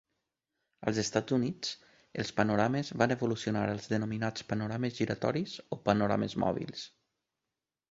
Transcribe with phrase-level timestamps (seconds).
[0.91, 1.73] Als Estats Units,
[2.23, 6.91] els panorames van evolucionar als denominats panorames giratoris o panorames mòbils.